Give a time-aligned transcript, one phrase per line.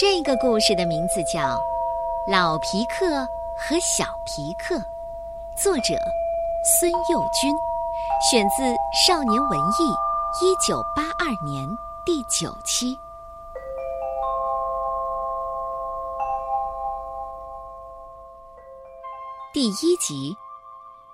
[0.00, 1.40] 这个故事的名字叫
[2.26, 3.20] 《老皮克
[3.54, 4.76] 和小皮克》，
[5.54, 5.94] 作者
[6.64, 7.54] 孙幼军，
[8.30, 8.62] 选自
[9.06, 9.92] 《少年文艺》
[10.42, 11.68] 一九八二年
[12.06, 12.98] 第九期。
[19.52, 20.34] 第一集，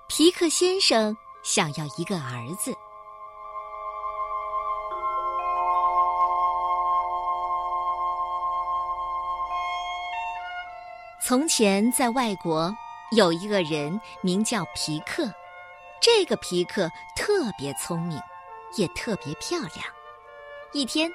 [0.06, 2.72] 皮克先生想要一个儿子。
[11.26, 12.72] 从前，在外国
[13.10, 15.28] 有一个人名叫皮克，
[16.00, 18.16] 这个皮克特别聪明，
[18.76, 19.84] 也特别漂亮。
[20.72, 21.10] 一天，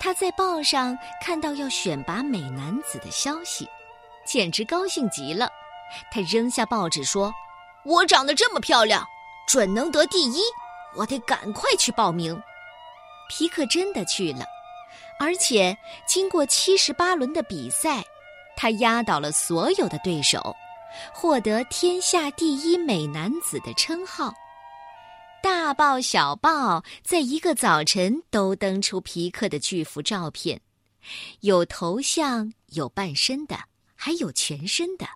[0.00, 3.64] 他在报上看到要选拔美男子的消息，
[4.24, 5.48] 简直高兴极了。
[6.10, 7.32] 他扔下报纸说
[7.86, 9.06] ：“我长得这么漂亮，
[9.46, 10.42] 准能得第一！
[10.96, 12.36] 我得赶快去报名。”
[13.30, 14.44] 皮克真的去了，
[15.20, 18.02] 而且经过七十八轮的比赛。
[18.56, 20.54] 他压倒了所有的对手，
[21.12, 24.32] 获得天下第一美男子的称号。
[25.42, 30.60] 大报小报在一个早晨都登出皮克的巨幅照片，
[31.40, 33.58] 有头像，有半身的，
[33.96, 35.06] 还有全身的。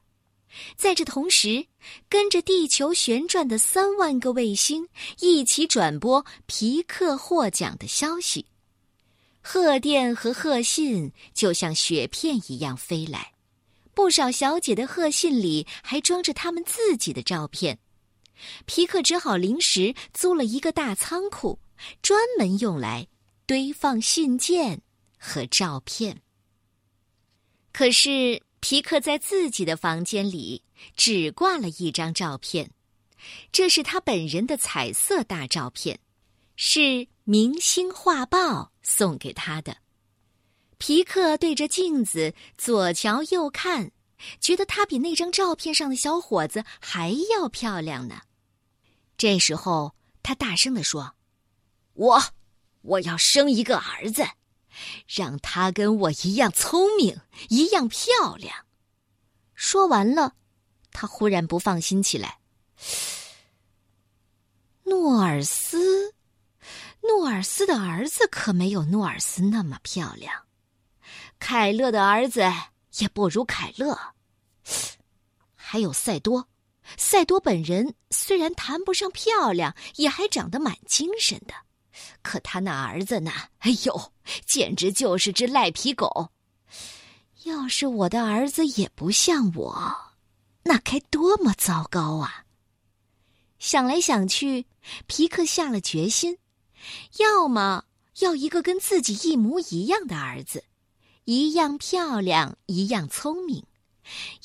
[0.74, 1.66] 在这同时，
[2.08, 4.88] 跟着地球旋转的三万个卫星
[5.20, 8.46] 一起转播皮克获奖的消息。
[9.48, 13.32] 贺电和贺信就像雪片一样飞来，
[13.94, 17.78] 不少小姐的贺信里还装着他们自己的照片。
[18.64, 21.60] 皮克只好临时租了一个大仓库，
[22.02, 23.06] 专门用来
[23.46, 24.82] 堆放信件
[25.16, 26.20] 和照片。
[27.72, 30.60] 可是皮克在自己的房间里
[30.96, 32.68] 只挂了一张照片，
[33.52, 36.00] 这是他本人的彩色大照片，
[36.56, 36.80] 是
[37.26, 38.38] 《明星画报》。
[38.88, 39.78] 送给他的，
[40.78, 43.90] 皮克对着镜子左瞧右看，
[44.40, 48.20] 觉得他比那张照片上的小伙子还要漂亮呢。
[49.18, 51.16] 这时候，他大声地说
[51.94, 52.22] ：“我，
[52.82, 54.24] 我要生一个儿子，
[55.08, 58.66] 让他跟我一样聪明，一样漂亮。”
[59.56, 60.36] 说完了，
[60.92, 62.38] 他忽然不放心起来。
[64.84, 66.14] 诺尔斯。
[67.08, 70.44] 诺尔斯的儿子可没有诺尔斯那么漂亮，
[71.38, 72.42] 凯勒的儿子
[72.98, 73.98] 也不如凯勒，
[75.54, 76.48] 还有赛多。
[76.96, 81.54] 赛多本人虽然谈不上漂亮，也还长得蛮精神的，
[82.22, 83.32] 可他那儿子呢？
[83.58, 84.12] 哎呦，
[84.44, 86.30] 简直就是只赖皮狗。
[87.42, 89.96] 要是我的儿子也不像我，
[90.62, 92.44] 那该多么糟糕啊！
[93.58, 94.66] 想来想去，
[95.08, 96.38] 皮克下了决心。
[97.18, 97.84] 要么
[98.20, 100.64] 要一个跟自己一模一样的儿子，
[101.24, 103.62] 一样漂亮，一样聪明；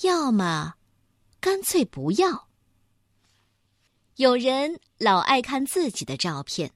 [0.01, 0.75] 要么
[1.39, 2.47] 干脆不要。
[4.15, 6.71] 有人老爱看自己的照片，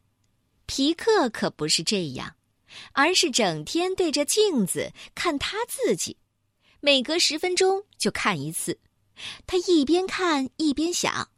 [0.66, 2.36] 皮克可不是这样，
[2.94, 6.18] 而是整天对着镜子看他自己，
[6.80, 8.80] 每隔十分钟就看一次。
[9.46, 11.30] 他一边看一边想：“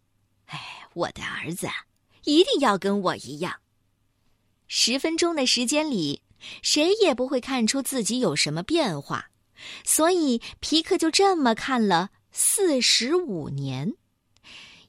[0.47, 1.73] 哎，我的儿子啊
[2.23, 3.59] 一定要跟我一样。”
[4.67, 6.21] 十分钟的时间里，
[6.61, 9.29] 谁也不会看出自己有什么变化，
[9.83, 13.95] 所以皮克就这么看了四十五年，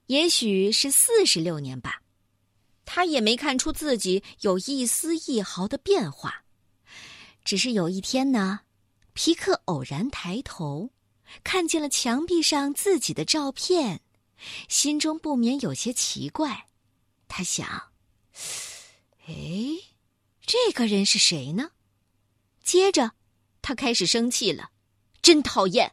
[0.06, 2.02] 也许是四十六年吧，
[2.84, 6.44] 他也没看出自己有一丝一毫的变化。
[7.44, 8.60] 只是有一天呢，
[9.14, 10.90] 皮克偶然抬头，
[11.42, 14.02] 看见了墙壁上自己的照片，
[14.68, 16.66] 心中不免有些奇怪。
[17.26, 17.66] 他想。
[19.28, 19.34] 哎，
[20.40, 21.72] 这个人是谁呢？
[22.64, 23.12] 接着，
[23.60, 24.70] 他开始生气了，
[25.20, 25.92] 真讨厌！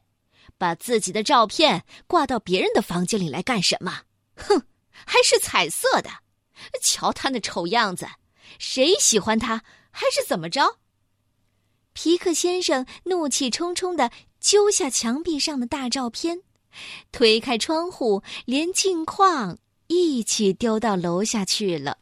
[0.57, 4.03] 把自己的照片挂到别人的房间里来干什么？
[4.37, 4.65] 哼，
[5.05, 6.09] 还是彩色的！
[6.81, 8.07] 瞧他那丑样子，
[8.57, 10.79] 谁喜欢他还是怎么着？
[11.91, 16.41] 皮克先生怒气冲冲的揪下墙壁上的大照片，
[17.11, 19.57] 推开窗户，连镜框
[19.87, 21.97] 一起丢到楼下去了。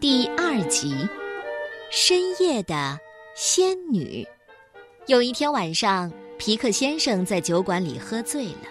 [0.00, 1.06] 第二集
[1.90, 2.98] 深夜的
[3.36, 4.26] 仙女。
[5.06, 8.68] 有一天晚上，皮克先生在酒馆里喝醉了，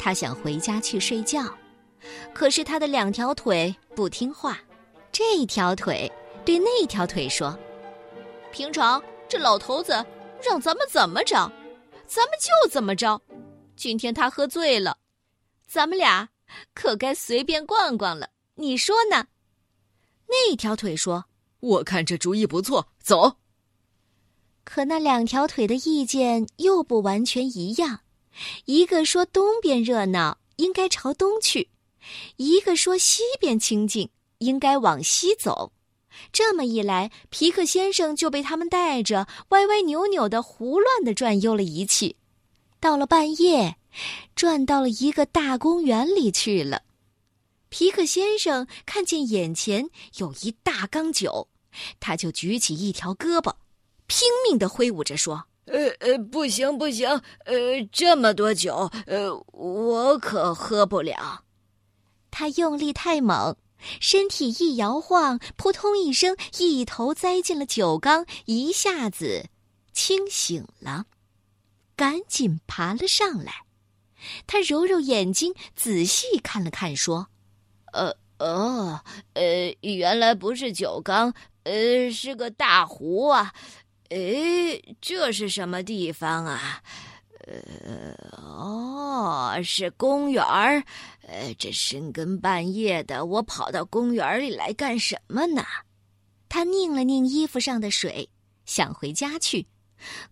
[0.00, 1.44] 他想回家去睡觉，
[2.34, 4.58] 可是他的两条腿不听话，
[5.12, 6.10] 这条腿
[6.44, 7.56] 对那条腿说
[8.50, 10.04] ：“平常这老头子
[10.42, 11.48] 让咱们怎么着，
[12.04, 13.22] 咱们就怎么着。
[13.76, 14.98] 今天他喝醉了，
[15.68, 16.28] 咱们俩
[16.74, 18.28] 可该随便逛逛了。
[18.56, 19.24] 你说呢？”
[20.28, 21.26] 那条腿说
[21.60, 23.36] ：“我看这主意不错，走。”
[24.64, 28.00] 可那两条腿的意见又不完全一样，
[28.64, 31.68] 一个说东边热闹，应该朝东去；
[32.36, 35.72] 一个说西边清静，应该往西走。
[36.32, 42.16] 这么一来，皮克先生就被他们带着歪歪扭扭的、胡乱的转悠了一气。
[42.80, 43.76] 到了半夜，
[44.34, 46.82] 转到了一个大公园里去了。
[47.76, 51.48] 皮克先生看见眼前有一大缸酒，
[51.98, 53.52] 他就举起一条胳膊。
[54.06, 57.08] 拼命的挥舞着说：“呃呃，不行不行，
[57.46, 61.42] 呃，这么多酒，呃，我可喝不了。”
[62.30, 63.56] 他用力太猛，
[63.98, 69.46] 身体一摇晃，扑通一声，一头栽进了酒缸，一下子
[69.92, 71.06] 清醒了，
[71.96, 73.64] 赶紧爬了上来。
[74.46, 77.30] 他揉揉眼睛，仔细看了看，说
[77.94, 79.00] ：“呃哦，
[79.34, 81.32] 呃，原来不是酒缸，
[81.62, 83.52] 呃，是个大湖啊。”
[84.10, 86.82] 哎，这是什么地方啊？
[87.46, 90.82] 呃，哦，是公园儿。
[91.26, 95.64] 呃，这深更半夜的，我跑到公园里来干什么呢？
[96.48, 98.28] 他拧了拧衣服上的水，
[98.66, 99.66] 想回家去。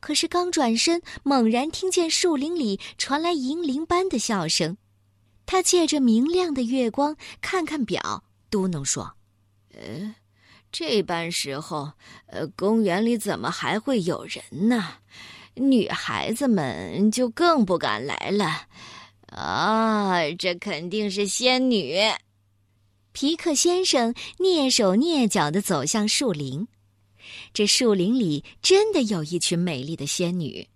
[0.00, 4.76] 可是刚转身，猛然听见树林里传来银铃般的笑声。
[5.46, 9.14] 他借着明亮的月光看看表，嘟囔说
[9.74, 10.14] ：“呃。”
[10.72, 11.92] 这般时候，
[12.24, 14.94] 呃，公园里怎么还会有人呢？
[15.54, 18.62] 女孩子们就更不敢来了。
[19.26, 21.98] 啊，这肯定是仙女。
[23.12, 26.66] 皮克先生蹑手蹑脚的走向树林，
[27.52, 30.66] 这树林里真的有一群美丽的仙女，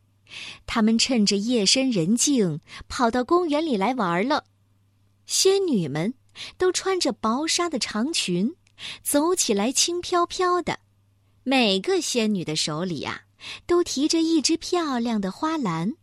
[0.66, 4.44] 她们趁着夜深人静，跑到公园里来玩了。
[5.26, 6.14] 仙女们
[6.56, 8.56] 都穿着薄纱的长裙。
[9.02, 10.80] 走起来轻飘飘的，
[11.44, 13.22] 每个仙女的手里呀，
[13.66, 15.94] 都提着一只漂亮的花篮。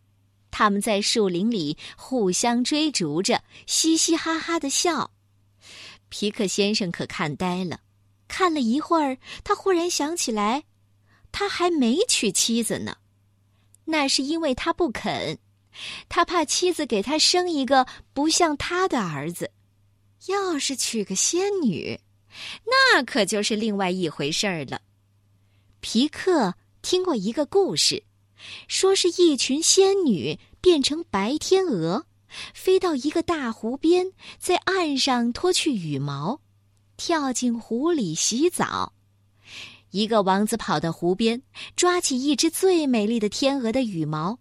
[0.50, 5.12] 他们在树林里互相追逐着，嘻嘻哈哈的笑。
[6.08, 7.78] 皮克先生可看呆了，
[8.26, 10.64] 看了一会儿，他忽然想起来，
[11.30, 12.96] 他还没娶妻子呢。
[13.84, 15.38] 那是因为他不肯，
[16.08, 19.50] 他怕妻子给他生一个不像他的儿子。
[20.26, 22.00] 要是娶个仙女。
[22.66, 24.80] 那可就是另外一回事儿了。
[25.80, 28.02] 皮克听过一个故事，
[28.66, 32.06] 说是一群仙女变成白天鹅，
[32.52, 36.40] 飞到一个大湖边，在岸上脱去羽毛，
[36.96, 38.94] 跳进湖里洗澡。
[39.90, 41.40] 一个王子跑到湖边，
[41.76, 44.40] 抓起一只最美丽的天鹅的羽毛，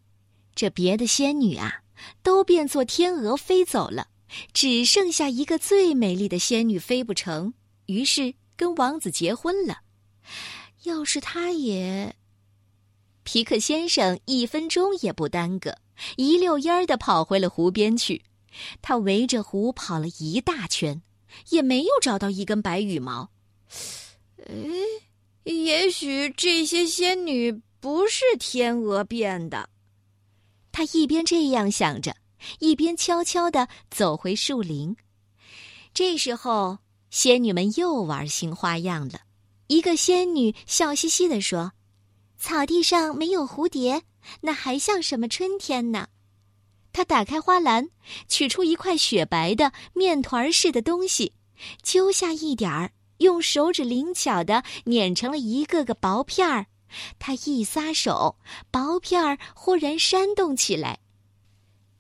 [0.55, 1.81] 这别的仙女啊，
[2.21, 4.07] 都变作天鹅飞走了，
[4.53, 7.53] 只剩下一个最美丽的仙女飞不成。
[7.88, 9.81] 于是跟王子结婚了。
[10.83, 12.15] 要是他也，
[13.23, 15.77] 皮克先生一分钟也不耽搁，
[16.17, 18.23] 一溜烟儿的跑回了湖边去。
[18.81, 21.01] 他围着湖跑了一大圈，
[21.50, 23.31] 也没有找到一根白羽毛。
[24.38, 24.53] 哎，
[25.44, 29.69] 也许这些仙女不是天鹅变的。
[30.73, 32.13] 他一边这样想着，
[32.59, 34.93] 一边悄悄地走回树林。
[35.93, 36.79] 这时候。
[37.13, 39.19] 仙女们又玩新花样了。
[39.67, 41.74] 一个仙女笑嘻嘻地说
[42.41, 44.01] ：“草地上没有蝴蝶，
[44.41, 46.07] 那还像什么春天呢？”
[46.91, 47.88] 她打开花篮，
[48.27, 51.33] 取出一块雪白的面团似的东西，
[51.83, 56.65] 揪下一点儿，用手指灵巧地碾成了一个个薄片儿。
[57.19, 58.38] 他一撒手，
[58.71, 61.00] 薄片儿忽然扇动起来，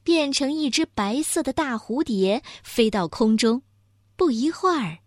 [0.03, 3.61] 变成一只白色的大蝴蝶，飞到空中。
[4.15, 4.99] 不一会儿。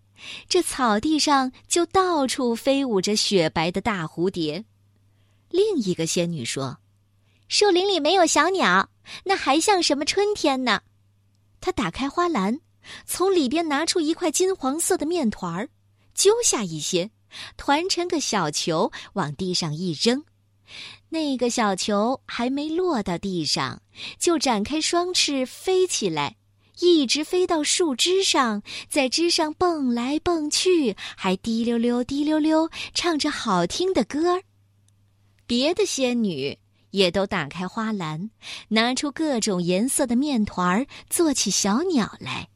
[0.49, 4.64] 这草地上就到处飞舞着雪白的大蝴蝶。
[5.50, 6.78] 另一个仙女说
[7.49, 8.88] ：“树林里没有小鸟，
[9.25, 10.81] 那还像什么春天呢？”
[11.61, 12.59] 她打开花篮，
[13.05, 15.69] 从里边拿出一块金黄色的面团儿，
[16.14, 17.11] 揪下一些，
[17.57, 20.25] 团成个小球，往地上一扔。
[21.09, 23.81] 那个小球还没落到地上，
[24.19, 26.37] 就展开双翅飞起来。
[26.81, 34.43] 一直飞到树枝上，在枝上蹦来蹦去，还滴溜溜、滴溜溜唱着好听的歌儿。
[35.47, 36.59] 别的仙女
[36.90, 38.31] 也都打开花篮，
[38.69, 42.49] 拿出各种颜色的面团儿，做起小鸟来。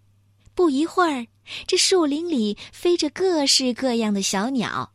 [0.55, 1.27] 不一会儿，
[1.67, 4.93] 这树林里飞着各式各样的小鸟，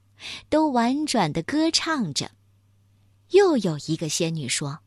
[0.50, 2.32] 都婉转的歌唱着。
[3.32, 4.80] 又有一个仙女说：“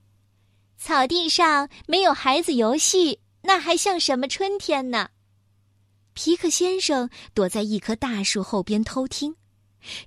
[0.78, 5.10] 草地上没有孩子游戏，那还像什么春天呢？
[6.14, 9.34] 皮克先生躲在一棵大树后边偷听，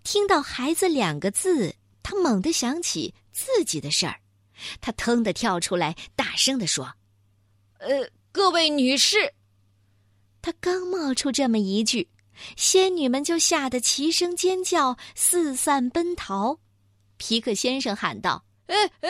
[0.03, 4.20] 听到“孩子”两个字，他猛地想起自己的事儿，
[4.80, 6.94] 他腾地跳出来，大声地说
[7.80, 9.34] ：“呃，各位女士。”
[10.41, 12.10] 他刚冒出这么一句，
[12.57, 16.60] 仙女们就吓得齐声尖叫，四散奔逃。
[17.17, 18.43] 皮克先生喊道。
[18.67, 19.10] 哎哎，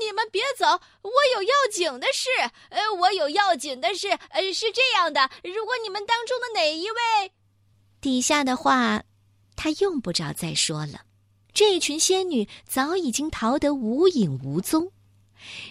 [0.00, 0.66] 你们别走！
[1.02, 2.28] 我有要紧的事。
[2.68, 4.08] 呃，我有要紧的事。
[4.30, 7.32] 呃，是这样的，如果你们当中的哪一位……
[8.00, 9.02] 底下的话，
[9.56, 11.02] 他用不着再说了。
[11.52, 14.92] 这群仙女早已经逃得无影无踪，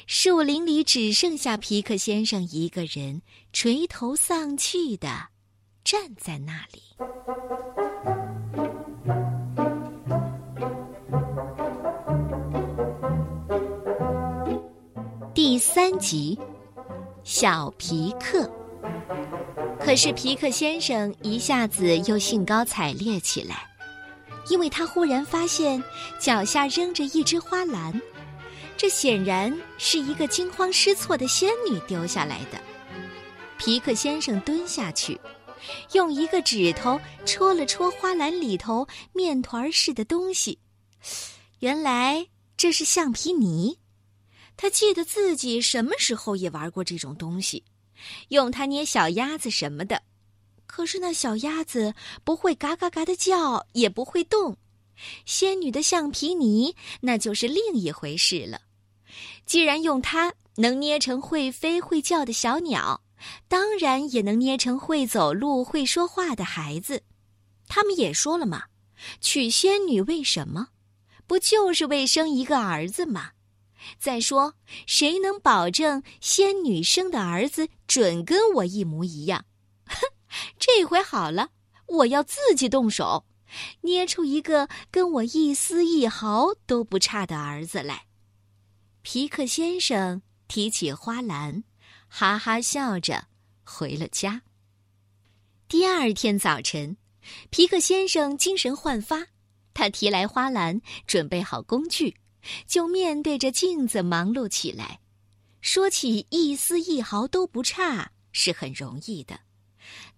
[0.08, 3.22] 树林里只剩下皮克先生一个人，
[3.54, 5.28] 垂头丧气的
[5.84, 6.82] 站在那里。
[15.34, 16.38] 第三集，
[17.24, 18.50] 小皮克。
[19.80, 23.66] 可是皮克先生一下子又兴高采烈起来，
[24.50, 25.82] 因为他忽然发现
[26.20, 28.00] 脚下扔着一只花篮，
[28.80, 32.58] 这显然是一个惊慌失措的仙女丢下来的。
[33.58, 35.20] 皮克先生蹲下去，
[35.92, 40.58] 用一个指头戳了戳花篮里头面团似的东西，
[41.60, 43.78] 原来这是橡皮泥。
[44.56, 47.66] 他记得自己什么时候也玩过这种东西，
[48.30, 50.04] 用它捏小鸭子什么的。
[50.68, 51.94] 可是那小鸭子
[52.24, 54.56] 不会嘎嘎嘎的叫，也不会动。
[55.26, 58.62] 仙女的橡皮泥那就是另一回事了。
[59.46, 63.02] 既然用它能捏成会飞会叫的小鸟，
[63.48, 67.04] 当然也能捏成会走路会说话的孩子。
[67.68, 68.66] 他们也说了嘛，
[69.22, 70.70] 娶仙女为什么？
[71.28, 73.32] 不就是为生一个儿子吗？
[73.98, 79.46] 再说，谁能保证仙女生的儿子准跟我一模一样？
[79.86, 79.96] 哼，
[80.60, 81.50] 这回好了，
[81.88, 83.26] 我要自己动手，
[83.82, 88.09] 捏出一个跟我一丝一毫都不差的儿子来。
[89.12, 91.64] 皮克先生提起花篮，
[92.08, 93.26] 哈哈笑着
[93.64, 94.44] 回了家。
[95.68, 96.96] 第二天早晨，
[97.50, 99.26] 皮克先生精神焕发，
[99.74, 102.18] 他提来花篮，准备好工具。
[102.68, 105.00] 就面对着镜子忙碌起来。
[105.60, 109.40] 说起一丝一毫都不差是很容易的，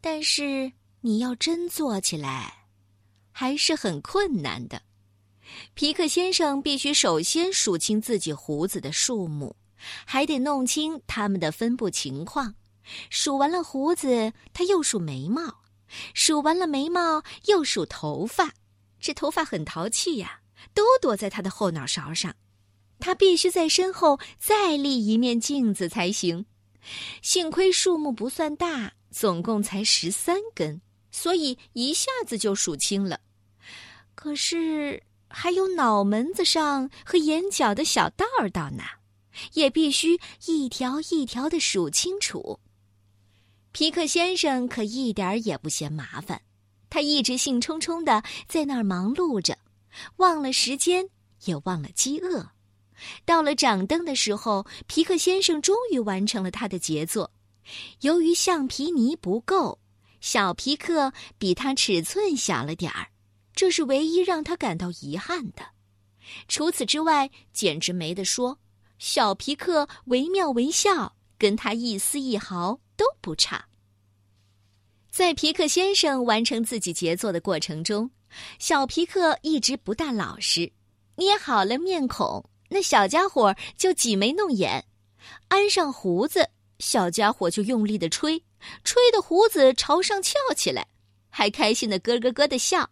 [0.01, 2.65] 但是你要真做起来，
[3.31, 4.81] 还是很困难的。
[5.73, 9.55] 皮克先生必须首先数清自己胡子的数目，
[10.05, 12.55] 还得弄清它们的分布情况。
[13.09, 15.61] 数完了胡子，他又数眉毛；
[16.13, 18.53] 数完了眉毛，又数头发。
[18.99, 20.39] 这头发很淘气呀。
[20.75, 22.35] 都躲在他的后脑勺上，
[22.99, 26.45] 他必须在身后再立一面镜子才行。
[27.23, 30.79] 幸亏数目不算大，总共才十三根，
[31.11, 33.19] 所以一下子就数清了。
[34.13, 38.83] 可是还有脑门子上和眼角的小道道呢，
[39.53, 42.59] 也必须一条一条的数清楚。
[43.71, 46.41] 皮克先生可一点也不嫌麻烦，
[46.89, 49.57] 他一直兴冲冲的在那儿忙碌着。
[50.17, 51.07] 忘了时间，
[51.45, 52.49] 也忘了饥饿。
[53.25, 57.31] 到了掌灯的时候，皮克先生终于完成了他的杰作。
[58.01, 59.79] 由于橡皮泥不够，
[60.19, 63.07] 小皮克比他尺寸小了点儿，
[63.53, 65.63] 这是唯一让他感到遗憾的。
[66.47, 68.59] 除此之外，简直没得说。
[68.99, 73.65] 小皮克惟妙惟肖，跟他一丝一毫都不差。
[75.09, 78.09] 在皮克先生完成自己杰作的过程中。
[78.59, 80.71] 小皮克一直不大老实，
[81.15, 84.81] 捏好了面孔，那小家伙就挤眉弄眼；
[85.49, 86.47] 安上胡子，
[86.79, 88.41] 小家伙就用力的吹，
[88.85, 90.87] 吹的胡子朝上翘起来，
[91.29, 92.89] 还开心的咯咯咯的笑。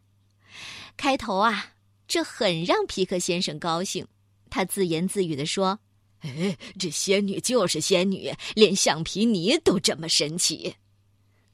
[1.00, 1.72] 开头啊，
[2.10, 4.06] 这很让皮克先生高兴，
[4.50, 5.80] 他自言自语的说
[6.20, 10.76] ：“哎，这仙女就是仙女，连橡皮泥都这么神奇。”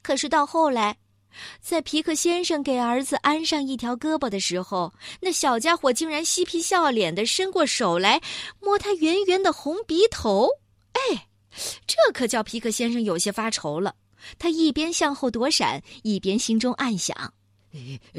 [0.02, 0.96] 可是到后来。
[1.60, 8.22] 在皮克先生给儿子安上一条胳膊的时候，那小家伙竟然嬉皮笑脸的伸过手来
[8.58, 10.48] 摸他圆圆的红鼻头。
[10.94, 11.28] 哎，
[11.86, 13.96] 这可叫皮克先生有些发愁了。
[14.38, 17.34] 他一边向后躲闪，一边心中暗想：“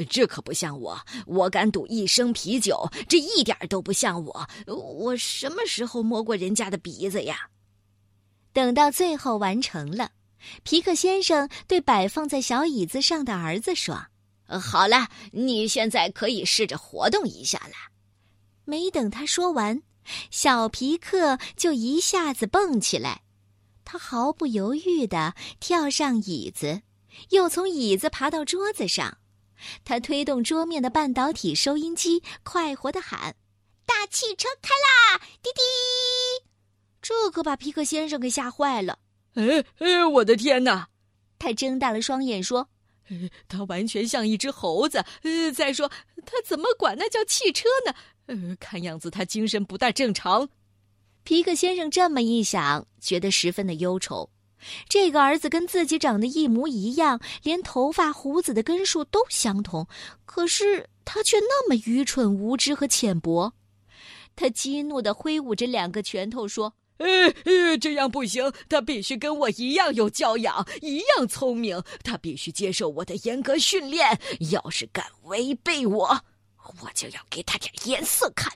[0.08, 4.48] 这可不像我，我敢赌一升啤酒，这一点都不像我。
[4.66, 7.48] 我什么时候摸过人家的鼻子呀？”
[8.52, 10.12] 等到最后完成了。
[10.62, 14.06] 皮克先生对摆放在小椅子上的儿子说
[14.46, 17.74] ：“好了，你现在可以试着活动一下了。”
[18.64, 19.82] 没等他说完，
[20.30, 23.22] 小皮克就一下子蹦起来，
[23.84, 26.82] 他毫不犹豫地跳上椅子，
[27.30, 29.17] 又从椅子爬到桌子上。
[29.84, 33.34] 他推动桌面的半导体收音机，快活地喊
[33.86, 35.18] ：“大汽车开啦！
[35.42, 35.60] 滴滴！”
[37.00, 38.98] 这可把皮克先生给吓坏了。
[39.34, 40.88] 哎哎，我的天哪！
[41.38, 42.68] 他睁大了双眼说
[43.48, 45.04] ：“他完全像一只猴子。
[45.22, 45.88] 呃，再说
[46.26, 47.94] 他怎么管那叫汽车呢？
[48.26, 50.48] 呃，看样子他精神不大正常。”
[51.24, 54.28] 皮克先生这么一想，觉得十分的忧愁。
[54.88, 59.86] 这个儿子跟自己长得一模一样，连头发、胡子的根数都相同，
[60.24, 63.52] 可是他却那么愚蠢、无知和浅薄。
[64.36, 67.06] 他激怒地挥舞着两个拳头说：“呃
[67.44, 71.82] 呃，这样不行，他必须跟我一样有教养，一样聪明。
[72.04, 74.18] 他必须接受我的严格训练。
[74.52, 76.20] 要是敢违背我，
[76.82, 78.52] 我就要给他点颜色看。”